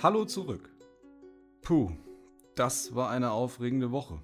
[0.00, 0.70] Hallo zurück.
[1.60, 1.90] Puh,
[2.54, 4.22] das war eine aufregende Woche.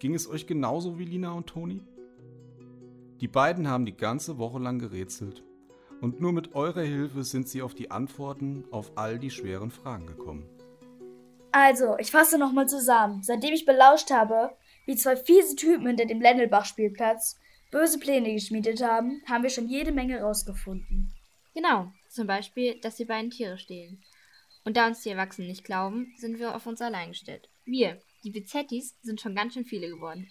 [0.00, 1.84] Ging es euch genauso wie Lina und Toni?
[3.20, 5.44] Die beiden haben die ganze Woche lang gerätselt
[6.00, 10.08] und nur mit eurer Hilfe sind sie auf die Antworten auf all die schweren Fragen
[10.08, 10.48] gekommen.
[11.52, 13.22] Also, ich fasse nochmal zusammen.
[13.22, 14.50] Seitdem ich belauscht habe,
[14.86, 17.38] wie zwei fiese Typen hinter dem Lendelbach-Spielplatz
[17.70, 21.14] böse Pläne geschmiedet haben, haben wir schon jede Menge rausgefunden.
[21.54, 24.02] Genau, zum Beispiel, dass die beiden Tiere stehlen.
[24.64, 27.48] Und da uns die Erwachsenen nicht glauben, sind wir auf uns allein gestellt.
[27.64, 30.30] Wir, die Bizzettis, sind schon ganz schön viele geworden.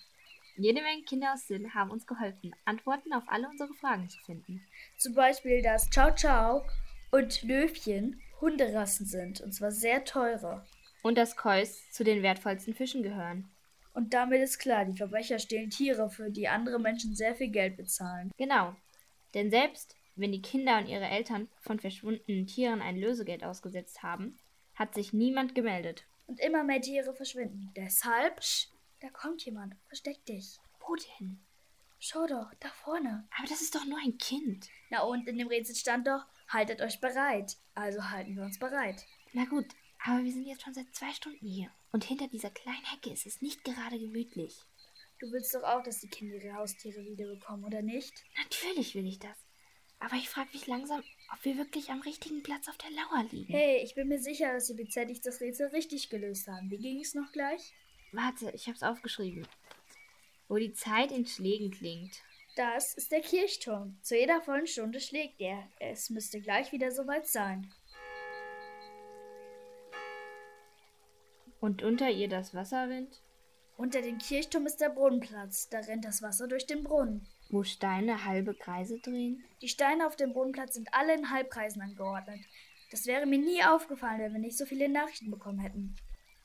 [0.55, 4.65] Jede Menge Kinder aus Sill haben uns geholfen, Antworten auf alle unsere Fragen zu finden.
[4.97, 6.65] Zum Beispiel, dass Ciao Ciao
[7.11, 10.65] und Löwchen Hunderassen sind, und zwar sehr teure.
[11.03, 13.49] Und dass Kois zu den wertvollsten Fischen gehören.
[13.93, 17.77] Und damit ist klar, die Verbrecher stehlen Tiere, für die andere Menschen sehr viel Geld
[17.77, 18.31] bezahlen.
[18.37, 18.75] Genau.
[19.33, 24.37] Denn selbst wenn die Kinder und ihre Eltern von verschwundenen Tieren ein Lösegeld ausgesetzt haben,
[24.75, 26.05] hat sich niemand gemeldet.
[26.27, 27.71] Und immer mehr Tiere verschwinden.
[27.75, 28.67] Deshalb, Sch,
[28.99, 29.75] da kommt jemand.
[29.87, 30.57] Versteck dich.
[30.79, 31.39] Wo denn?
[31.99, 33.27] Schau doch, da vorne.
[33.37, 34.67] Aber das ist doch nur ein Kind.
[34.89, 37.57] Na und in dem Rätsel stand doch, haltet euch bereit.
[37.73, 39.05] Also halten wir uns bereit.
[39.33, 39.65] Na gut,
[40.05, 41.71] aber wir sind jetzt schon seit zwei Stunden hier.
[41.91, 44.59] Und hinter dieser kleinen Hecke ist es nicht gerade gemütlich.
[45.19, 48.23] Du willst doch auch, dass die Kinder ihre Haustiere wiederbekommen, oder nicht?
[48.37, 49.46] Natürlich will ich das.
[49.99, 51.03] Aber ich frage mich langsam,
[51.33, 53.51] ob wir wirklich am richtigen Platz auf der Lauer liegen.
[53.51, 56.69] Hey, ich bin mir sicher, dass die Bezettis das Rätsel richtig gelöst haben.
[56.69, 57.73] Wie ging es noch gleich?
[58.11, 59.47] Warte, ich hab's aufgeschrieben.
[60.47, 62.21] Wo die Zeit in Schlägen klingt.
[62.55, 63.97] Das ist der Kirchturm.
[64.01, 65.67] Zu jeder vollen Stunde schlägt er.
[65.79, 67.71] Es müsste gleich wieder soweit sein.
[71.59, 73.21] Und unter ihr das Wasser rinnt?
[73.77, 75.69] Unter dem Kirchturm ist der Brunnenplatz.
[75.69, 77.27] Da rennt das Wasser durch den Brunnen.
[77.49, 79.43] Wo Steine halbe Kreise drehen?
[79.61, 82.41] Die Steine auf dem Brunnenplatz sind alle in Halbkreisen angeordnet.
[82.91, 85.95] Das wäre mir nie aufgefallen, wenn wir nicht so viele Nachrichten bekommen hätten.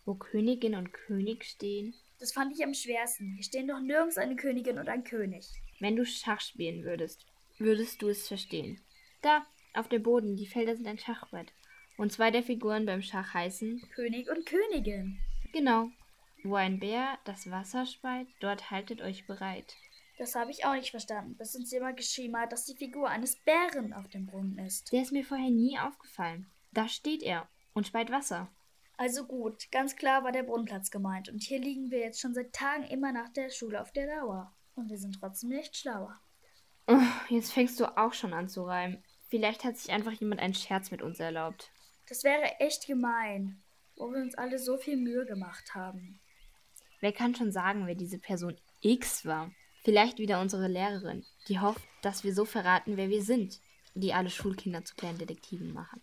[0.04, 1.94] Wo Königin und König stehen?
[2.18, 3.34] Das fand ich am schwersten.
[3.34, 5.46] Hier stehen doch nirgends eine Königin und ein König.
[5.80, 7.26] Wenn du Schach spielen würdest,
[7.58, 8.80] würdest du es verstehen.
[9.22, 9.44] Da,
[9.74, 11.52] auf dem Boden, die Felder sind ein Schachbrett.
[11.96, 15.18] Und zwei der Figuren beim Schach heißen König und Königin.
[15.52, 15.90] Genau.
[16.44, 19.76] Wo ein Bär das Wasser speit, dort haltet euch bereit.
[20.18, 23.36] Das habe ich auch nicht verstanden, bis uns jemand geschrieben hat, dass die Figur eines
[23.36, 24.92] Bären auf dem Brunnen ist.
[24.92, 26.50] Der ist mir vorher nie aufgefallen.
[26.72, 28.48] Da steht er und speit Wasser.
[28.96, 31.28] Also gut, ganz klar war der Brunnenplatz gemeint.
[31.28, 34.54] Und hier liegen wir jetzt schon seit Tagen immer nach der Schule auf der Lauer.
[34.74, 36.20] Und wir sind trotzdem nicht schlauer.
[36.86, 39.02] Oh, jetzt fängst du auch schon an zu reimen.
[39.28, 41.70] Vielleicht hat sich einfach jemand einen Scherz mit uns erlaubt.
[42.08, 43.62] Das wäre echt gemein,
[43.96, 46.20] wo wir uns alle so viel Mühe gemacht haben.
[47.00, 49.50] Wer kann schon sagen, wer diese Person X war?
[49.82, 53.60] Vielleicht wieder unsere Lehrerin, die hofft, dass wir so verraten, wer wir sind,
[53.94, 56.00] die alle Schulkinder zu kleinen Detektiven machen.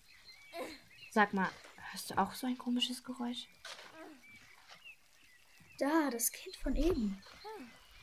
[1.11, 1.49] Sag mal,
[1.91, 3.47] hörst du auch so ein komisches Geräusch?
[5.79, 7.23] Da, das Kind von eben.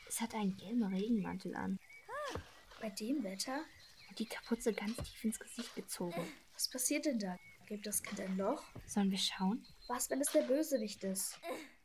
[0.07, 1.79] Es hat einen gelben Regenmantel an.
[2.81, 3.61] Bei dem Wetter?
[4.09, 6.27] Und die Kapuze ganz tief ins Gesicht gezogen.
[6.53, 7.37] Was passiert denn da?
[7.67, 8.63] Gibt das Kind ein Loch?
[8.87, 9.63] Sollen wir schauen?
[9.87, 11.39] Was, wenn es der Bösewicht ist?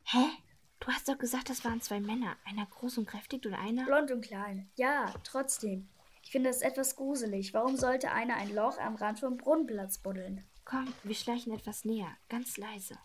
[0.05, 0.29] Hä?
[0.83, 2.35] Du hast doch gesagt, das waren zwei Männer.
[2.43, 3.85] Einer groß und kräftig und einer.
[3.85, 4.69] Blond und klein.
[4.75, 5.87] Ja, trotzdem.
[6.23, 7.53] Ich finde das etwas gruselig.
[7.53, 10.45] Warum sollte einer ein Loch am Rand vom Brunnenplatz buddeln?
[10.65, 12.17] Komm, wir schleichen etwas näher.
[12.27, 12.97] Ganz leise.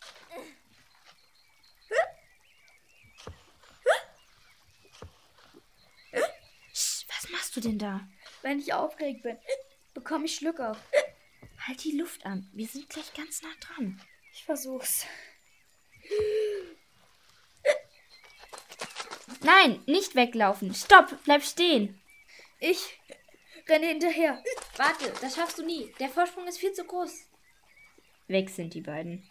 [6.75, 8.09] Sch, was machst du denn da?
[8.43, 9.39] Wenn ich aufgeregt bin,
[9.95, 10.79] bekomme ich Schluck auf.
[11.65, 12.51] Halt die Luft an.
[12.53, 14.01] Wir sind gleich ganz nah dran.
[14.33, 15.07] Ich versuch's.
[19.49, 20.75] Nein, nicht weglaufen.
[20.75, 21.99] Stopp, bleib stehen.
[22.61, 23.01] Ich
[23.67, 24.45] renne hinterher.
[24.77, 25.91] Warte, das schaffst du nie.
[25.99, 27.27] Der Vorsprung ist viel zu groß.
[28.27, 29.27] Weg sind die beiden.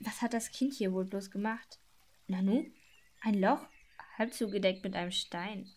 [0.00, 1.80] Was hat das Kind hier wohl bloß gemacht?
[2.28, 2.64] Nanu?
[3.20, 3.60] Ein Loch,
[4.16, 5.70] halb zugedeckt mit einem Stein.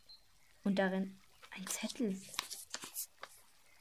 [0.64, 1.20] Und darin
[1.52, 2.18] ein Zettel.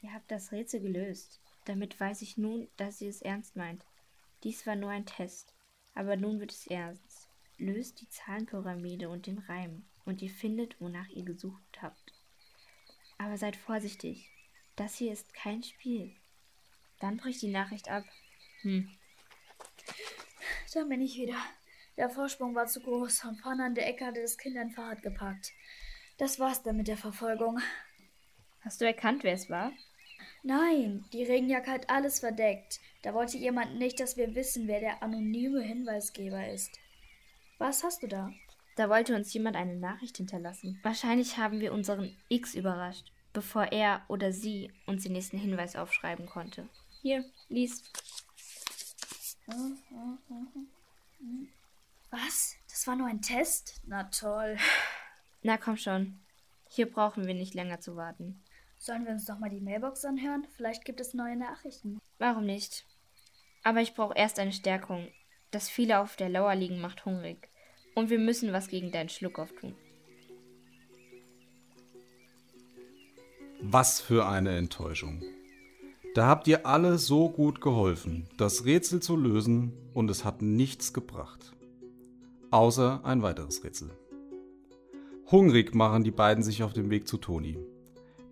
[0.01, 1.39] Ihr habt das Rätsel gelöst.
[1.63, 3.85] Damit weiß ich nun, dass ihr es ernst meint.
[4.43, 5.53] Dies war nur ein Test.
[5.93, 7.14] Aber nun wird es ernst.
[7.57, 9.85] Löst die Zahlenpyramide und den Reim.
[10.05, 12.13] Und ihr findet, wonach ihr gesucht habt.
[13.17, 14.29] Aber seid vorsichtig.
[14.75, 16.15] Das hier ist kein Spiel.
[16.99, 18.03] Dann bricht die Nachricht ab.
[18.61, 18.89] Hm.
[20.73, 21.37] Da bin ich wieder.
[21.95, 25.01] Der Vorsprung war zu groß und vorne an der Ecke hatte das Kind ein Fahrrad
[25.01, 25.53] geparkt.
[26.17, 27.61] Das war's dann mit der Verfolgung.
[28.59, 29.71] Hast du erkannt, wer es war?
[30.43, 32.79] Nein, die Regenjacke hat alles verdeckt.
[33.03, 36.77] Da wollte jemand nicht, dass wir wissen, wer der anonyme Hinweisgeber ist.
[37.57, 38.29] Was hast du da?
[38.75, 40.79] Da wollte uns jemand eine Nachricht hinterlassen.
[40.83, 46.25] Wahrscheinlich haben wir unseren X überrascht, bevor er oder sie uns den nächsten Hinweis aufschreiben
[46.25, 46.67] konnte.
[47.01, 47.83] Hier, lies.
[52.11, 52.55] Was?
[52.67, 53.81] Das war nur ein Test?
[53.85, 54.57] Na toll.
[55.41, 56.19] Na komm schon.
[56.69, 58.43] Hier brauchen wir nicht länger zu warten.
[58.77, 60.45] Sollen wir uns doch mal die Mailbox anhören?
[60.57, 61.99] Vielleicht gibt es neue Nachrichten.
[62.17, 62.85] Warum nicht?
[63.63, 65.07] Aber ich brauche erst eine Stärkung.
[65.55, 67.47] Das viele auf der Lauer liegen macht hungrig.
[67.93, 69.73] Und wir müssen was gegen deinen Schluckauf tun.
[73.61, 75.23] Was für eine Enttäuschung.
[76.13, 80.91] Da habt ihr alle so gut geholfen, das Rätsel zu lösen, und es hat nichts
[80.91, 81.53] gebracht.
[82.51, 83.91] Außer ein weiteres Rätsel.
[85.31, 87.57] Hungrig machen die beiden sich auf den Weg zu Toni.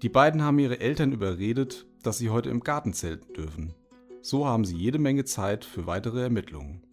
[0.02, 3.74] Die beiden haben ihre Eltern überredet, dass sie heute im Garten zelten dürfen.
[4.22, 6.84] So haben sie jede Menge Zeit für weitere Ermittlungen.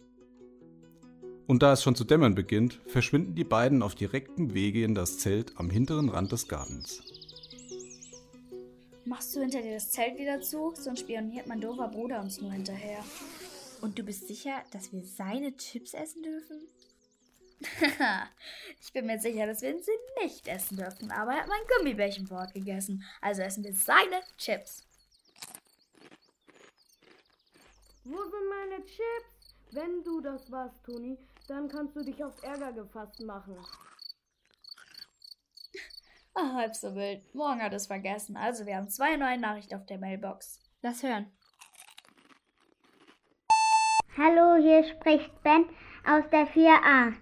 [1.51, 5.17] Und da es schon zu dämmern beginnt, verschwinden die beiden auf direktem Wege in das
[5.17, 7.03] Zelt am hinteren Rand des Gartens.
[9.03, 10.73] Machst du hinter dir das Zelt wieder zu?
[10.77, 13.03] Sonst spioniert mein doofer Bruder uns nur hinterher.
[13.81, 16.61] Und du bist sicher, dass wir seine Chips essen dürfen?
[18.79, 22.27] ich bin mir sicher, dass wir sie nicht essen dürfen, aber er hat mein Gummibärchen
[22.27, 23.03] vor gegessen.
[23.19, 24.85] Also essen wir seine Chips.
[28.05, 29.40] Wo sind meine Chips?
[29.73, 33.55] Wenn du das warst, Toni, dann kannst du dich auf Ärger gefasst machen.
[36.33, 37.33] Ah, halb so wild.
[37.33, 38.35] Morgen hat es vergessen.
[38.35, 40.59] Also, wir haben zwei neue Nachrichten auf der Mailbox.
[40.81, 41.31] Lass hören.
[44.17, 45.65] Hallo, hier spricht Ben
[46.05, 47.13] aus der 4a.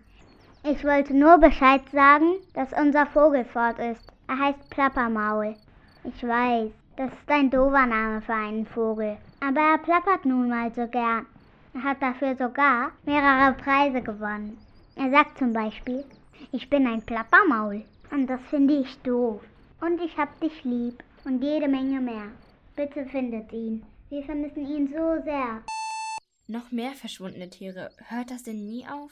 [0.64, 4.06] Ich wollte nur Bescheid sagen, dass unser Vogel fort ist.
[4.28, 5.56] Er heißt Plappermaul.
[6.04, 9.18] Ich weiß, das ist ein doofer Name für einen Vogel.
[9.40, 11.28] Aber er plappert nun mal so gern.
[11.74, 14.58] Er hat dafür sogar mehrere Preise gewonnen.
[14.96, 16.04] Er sagt zum Beispiel,
[16.52, 17.86] ich bin ein Plappermaul.
[18.12, 19.42] Und das finde ich doof.
[19.82, 21.04] Und ich hab dich lieb.
[21.26, 22.32] Und jede Menge mehr.
[22.76, 23.84] Bitte findet ihn.
[24.10, 25.62] Wir vermissen ihn so sehr.
[26.48, 27.92] Noch mehr verschwundene Tiere.
[28.08, 29.12] Hört das denn nie auf?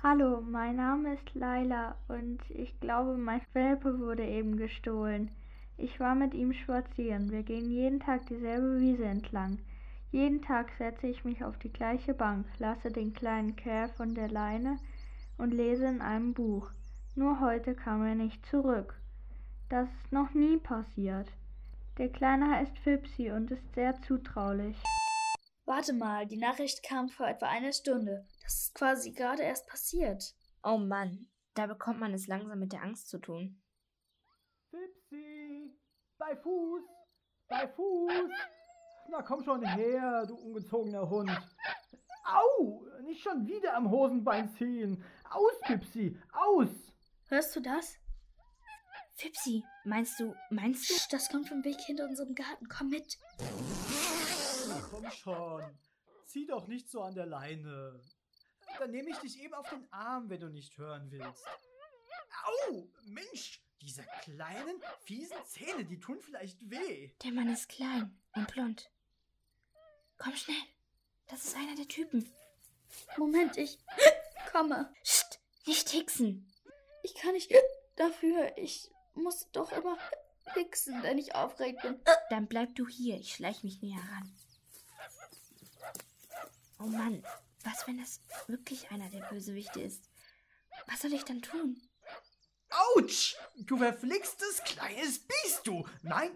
[0.00, 5.32] Hallo, mein Name ist Laila und ich glaube, mein Welpe wurde eben gestohlen.
[5.76, 7.32] Ich war mit ihm spazieren.
[7.32, 9.58] Wir gehen jeden Tag dieselbe Wiese entlang.
[10.10, 14.28] Jeden Tag setze ich mich auf die gleiche Bank, lasse den kleinen Kerl von der
[14.28, 14.78] Leine
[15.36, 16.70] und lese in einem Buch.
[17.14, 18.98] Nur heute kam er nicht zurück.
[19.68, 21.30] Das ist noch nie passiert.
[21.98, 24.76] Der Kleine heißt Fipsi und ist sehr zutraulich.
[25.66, 28.26] Warte mal, die Nachricht kam vor etwa einer Stunde.
[28.42, 30.34] Das ist quasi gerade erst passiert.
[30.62, 33.60] Oh Mann, da bekommt man es langsam mit der Angst zu tun.
[34.70, 35.76] Fipsi,
[36.16, 36.82] bei Fuß,
[37.48, 38.30] bei Fuß.
[39.10, 41.30] Na komm schon her, du ungezogener Hund.
[42.24, 45.02] Au, nicht schon wieder am Hosenbein ziehen.
[45.30, 46.68] Aus, Fipsi, aus.
[47.28, 47.96] Hörst du das?
[49.14, 50.94] Fipsi, meinst du, meinst du?
[51.10, 52.68] Das kommt vom Weg hinter unserem Garten.
[52.68, 53.18] Komm mit.
[54.68, 55.62] Na komm schon.
[56.26, 58.00] Zieh doch nicht so an der Leine.
[58.78, 61.46] Dann nehme ich dich eben auf den Arm, wenn du nicht hören willst.
[62.44, 62.86] Au!
[63.06, 67.10] Mensch, diese kleinen, fiesen Zähne, die tun vielleicht weh.
[67.24, 68.90] Der Mann ist klein und blond.
[70.18, 70.56] Komm schnell.
[71.28, 72.30] Das ist einer der Typen.
[73.16, 73.78] Moment, ich
[74.52, 74.92] komme.
[75.02, 76.52] Psst, nicht hixen.
[77.02, 77.52] Ich kann nicht
[77.96, 78.56] dafür.
[78.56, 79.96] Ich muss doch immer
[80.54, 82.00] hixen, wenn ich aufgeregt bin.
[82.30, 83.16] Dann bleib du hier.
[83.16, 84.36] Ich schleich mich näher ran.
[86.80, 87.24] Oh Mann,
[87.64, 90.08] was, wenn das wirklich einer der Bösewichte ist?
[90.86, 91.80] Was soll ich dann tun?
[92.70, 93.36] Autsch!
[93.56, 95.86] Du verflixtes kleines Biest, du!
[96.02, 96.30] Nein,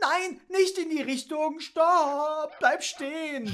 [0.00, 1.60] nein, nicht in die Richtung!
[1.60, 2.52] Stopp!
[2.58, 3.46] Bleib stehen!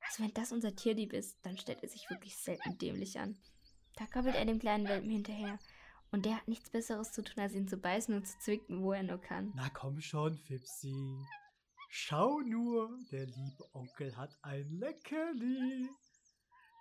[0.00, 3.38] Also wenn das unser Tierdieb ist, dann stellt er sich wirklich selten dämlich an.
[3.96, 5.58] Da krabbelt er dem kleinen Welpen hinterher.
[6.10, 8.92] Und der hat nichts Besseres zu tun, als ihn zu beißen und zu zwicken, wo
[8.92, 9.52] er nur kann.
[9.54, 11.24] Na komm schon, Fipsi.
[11.90, 15.88] Schau nur, der liebe Onkel hat ein Leckerli.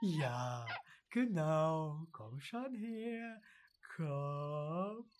[0.01, 0.65] Ja,
[1.09, 2.07] genau.
[2.11, 3.41] Komm schon her.
[3.99, 5.11] Komm.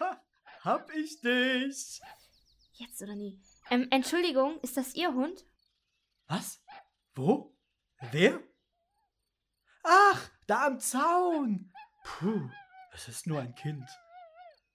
[0.00, 0.20] Ha,
[0.62, 2.02] hab ich dich.
[2.72, 3.40] Jetzt oder nie.
[3.70, 5.44] Ähm, Entschuldigung, ist das Ihr Hund?
[6.26, 6.60] Was?
[7.14, 7.54] Wo?
[8.10, 8.40] Wer?
[9.84, 11.72] Ach, da am Zaun.
[12.02, 12.50] Puh,
[12.92, 13.88] es ist nur ein Kind.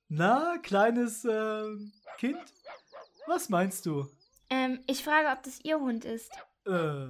[0.08, 2.54] Na, kleines ähm, Kind?
[3.28, 4.08] Was meinst du?
[4.50, 6.32] Ähm, ich frage, ob das Ihr Hund ist.
[6.66, 7.08] Äh,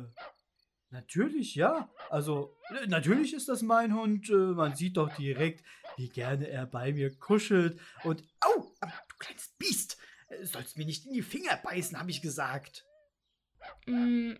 [0.89, 1.87] natürlich ja.
[2.09, 4.27] Also, äh, natürlich ist das mein Hund.
[4.31, 5.63] Äh, man sieht doch direkt,
[5.99, 7.79] wie gerne er bei mir kuschelt.
[8.03, 9.97] Und, au, du kleines Biest,
[10.29, 12.85] äh, sollst mir nicht in die Finger beißen, habe ich gesagt.
[13.85, 14.31] Mm,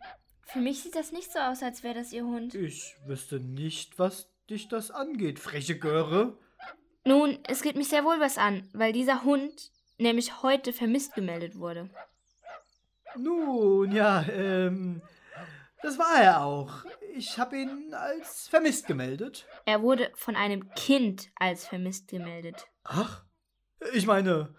[0.46, 2.56] für mich sieht das nicht so aus, als wäre das Ihr Hund.
[2.56, 6.40] Ich wüsste nicht, was dich das angeht, freche Göre.
[7.04, 11.58] Nun, es geht mich sehr wohl was an, weil dieser Hund nämlich heute vermisst gemeldet
[11.58, 11.90] wurde.
[13.18, 15.02] Nun, ja, ähm,
[15.82, 16.86] Das war er auch.
[17.16, 19.48] Ich habe ihn als vermisst gemeldet.
[19.66, 22.68] Er wurde von einem Kind als vermisst gemeldet.
[22.84, 23.24] Ach,
[23.94, 24.54] ich meine,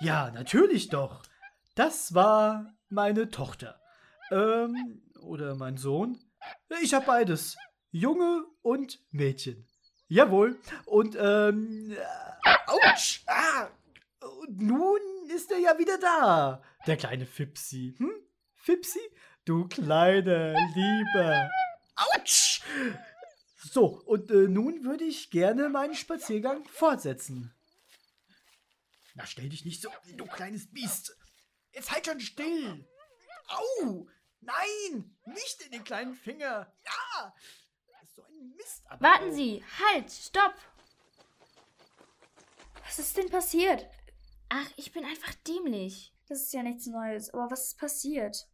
[0.00, 1.22] ja, natürlich doch.
[1.74, 3.80] Das war meine Tochter.
[4.30, 6.18] Ähm, oder mein Sohn.
[6.82, 7.56] Ich habe beides.
[7.90, 9.66] Junge und Mädchen.
[10.08, 10.58] Jawohl.
[10.86, 11.96] Und, ähm,
[12.66, 13.20] ouch!
[13.26, 13.68] Ah,
[14.40, 15.00] und nun
[15.34, 16.62] ist er ja wieder da.
[16.86, 17.94] Der kleine Fipsi.
[17.98, 18.12] Hm?
[18.54, 19.00] Fipsi?
[19.44, 21.50] Du kleine Liebe.
[21.96, 22.62] Autsch!
[23.56, 27.52] So, und äh, nun würde ich gerne meinen Spaziergang fortsetzen.
[29.14, 31.16] Na, stell dich nicht so, du kleines Biest.
[31.72, 32.86] Jetzt halt schon still.
[33.48, 34.06] Au!
[34.40, 35.16] Nein!
[35.26, 36.72] Nicht in den kleinen Finger.
[36.84, 37.34] Ja!
[38.14, 38.84] So ein Mist.
[38.86, 39.64] Aber Warten Sie!
[39.80, 40.12] Halt!
[40.12, 40.54] Stopp!
[42.84, 43.86] Was ist denn passiert?
[44.50, 46.14] Ach, ich bin einfach dämlich.
[46.28, 48.48] Das ist ja nichts Neues, aber was ist passiert?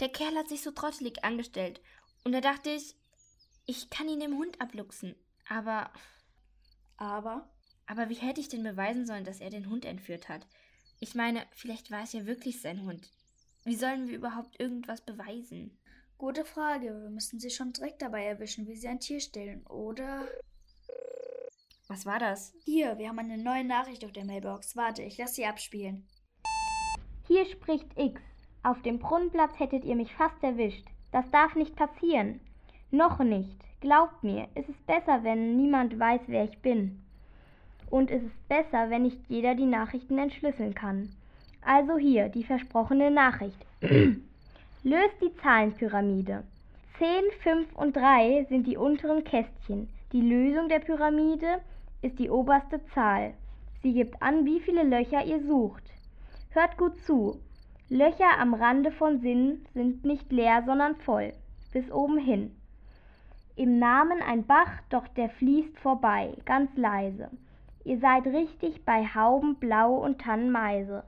[0.00, 1.80] Der Kerl hat sich so trottelig angestellt.
[2.24, 2.94] Und da dachte ich,
[3.66, 5.14] ich kann ihn dem Hund abluchsen.
[5.48, 5.90] Aber.
[6.96, 7.48] Aber?
[7.86, 10.46] Aber wie hätte ich denn beweisen sollen, dass er den Hund entführt hat?
[11.00, 13.10] Ich meine, vielleicht war es ja wirklich sein Hund.
[13.64, 15.78] Wie sollen wir überhaupt irgendwas beweisen?
[16.16, 16.86] Gute Frage.
[16.86, 20.28] Wir müssen sie schon direkt dabei erwischen, wie sie ein Tier stehlen, oder?
[21.86, 22.52] Was war das?
[22.64, 24.76] Hier, wir haben eine neue Nachricht auf der Mailbox.
[24.76, 26.06] Warte, ich lasse sie abspielen.
[27.26, 28.20] Hier spricht X.
[28.62, 30.86] Auf dem Brunnenplatz hättet ihr mich fast erwischt.
[31.12, 32.40] Das darf nicht passieren.
[32.90, 33.56] Noch nicht.
[33.80, 37.00] Glaubt mir, es ist besser, wenn niemand weiß, wer ich bin.
[37.90, 41.10] Und es ist besser, wenn nicht jeder die Nachrichten entschlüsseln kann.
[41.64, 43.64] Also hier die versprochene Nachricht.
[44.82, 46.44] Löst die Zahlenpyramide.
[46.98, 47.08] 10,
[47.42, 49.88] 5 und 3 sind die unteren Kästchen.
[50.12, 51.60] Die Lösung der Pyramide
[52.02, 53.34] ist die oberste Zahl.
[53.82, 55.84] Sie gibt an, wie viele Löcher ihr sucht.
[56.50, 57.38] Hört gut zu.
[57.90, 61.32] Löcher am Rande von Sinn sind nicht leer, sondern voll.
[61.72, 62.54] Bis oben hin.
[63.56, 67.30] Im Namen ein Bach, doch der fließt vorbei, ganz leise.
[67.84, 71.02] Ihr seid richtig bei Hauben, Blau und Tannenmeise.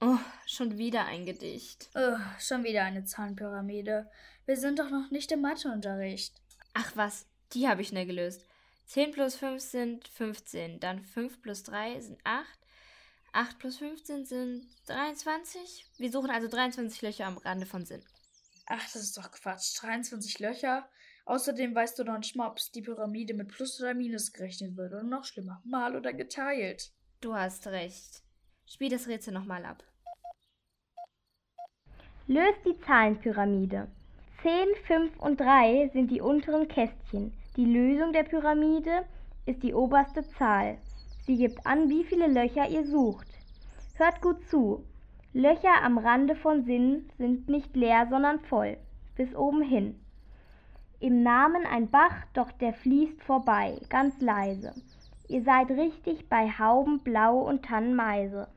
[0.00, 1.90] Oh, schon wieder ein Gedicht.
[1.94, 4.10] Oh, schon wieder eine Zahlenpyramide.
[4.46, 6.34] Wir sind doch noch nicht im Matheunterricht.
[6.72, 8.46] Ach was, die habe ich schnell gelöst.
[8.86, 12.46] 10 plus 5 sind 15, dann 5 plus 3 sind 8,
[13.32, 15.86] 8 plus 15 sind 23.
[15.98, 18.02] Wir suchen also 23 Löcher am Rande von Sinn.
[18.66, 19.80] Ach, das ist doch Quatsch.
[19.80, 20.88] 23 Löcher.
[21.24, 24.76] Außerdem weißt du noch nicht mal, ob es die Pyramide mit Plus oder Minus gerechnet
[24.76, 24.92] wird.
[24.92, 26.90] Oder noch schlimmer, mal oder geteilt.
[27.20, 28.22] Du hast recht.
[28.66, 29.82] Spiel das Rätsel nochmal ab.
[32.26, 33.88] Löst die Zahlenpyramide.
[34.42, 37.32] 10, 5 und 3 sind die unteren Kästchen.
[37.56, 39.04] Die Lösung der Pyramide
[39.46, 40.78] ist die oberste Zahl.
[41.28, 43.26] Sie gibt an, wie viele Löcher ihr sucht.
[43.96, 44.86] Hört gut zu.
[45.34, 48.78] Löcher am Rande von Sinn sind nicht leer, sondern voll.
[49.14, 50.00] Bis oben hin.
[51.00, 54.72] Im Namen ein Bach, doch der fließt vorbei, ganz leise.
[55.28, 58.48] Ihr seid richtig bei Hauben, Blau und Tannenmeise.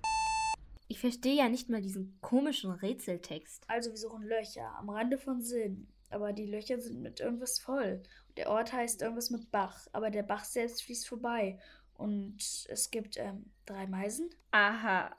[0.88, 3.66] Ich verstehe ja nicht mal diesen komischen Rätseltext.
[3.68, 5.90] Also wir suchen Löcher am Rande von Sinn.
[6.10, 8.02] Aber die Löcher sind mit irgendwas voll.
[8.30, 9.88] Und der Ort heißt irgendwas mit Bach.
[9.94, 11.58] Aber der Bach selbst fließt vorbei.
[12.02, 14.32] Und es gibt ähm, drei Meisen.
[14.50, 15.16] Aha.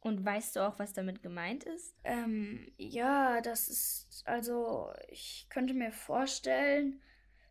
[0.00, 1.94] Und weißt du auch, was damit gemeint ist?
[2.02, 4.22] Ähm, ja, das ist.
[4.24, 7.00] Also, ich könnte mir vorstellen,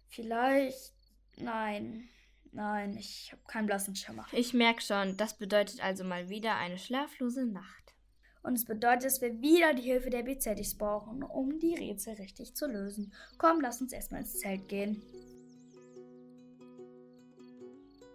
[0.09, 0.93] vielleicht.
[1.37, 2.09] Nein.
[2.51, 4.27] Nein, ich habe keinen blassen Schimmer.
[4.33, 7.95] Ich merke schon, das bedeutet also mal wieder eine schlaflose Nacht.
[8.43, 12.53] Und es bedeutet, dass wir wieder die Hilfe der BZs brauchen, um die Rätsel richtig
[12.53, 13.13] zu lösen.
[13.37, 15.01] Komm, lass uns erstmal ins Zelt gehen.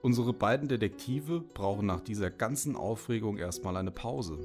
[0.01, 4.39] Unsere beiden Detektive brauchen nach dieser ganzen Aufregung erstmal eine Pause.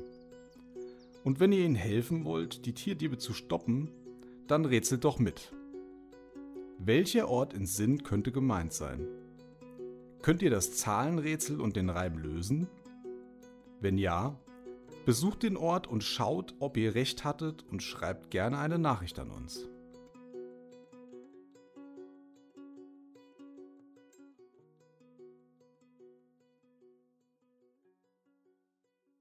[1.24, 3.92] Und wenn ihr ihnen helfen wollt, die Tierdiebe zu stoppen,
[4.48, 5.54] dann rätselt doch mit.
[6.80, 9.08] Welcher Ort in Sinn könnte gemeint sein?
[10.22, 12.68] Könnt ihr das Zahlenrätsel und den Reim lösen?
[13.80, 14.40] Wenn ja,
[15.06, 19.30] besucht den Ort und schaut, ob ihr recht hattet und schreibt gerne eine Nachricht an
[19.30, 19.70] uns.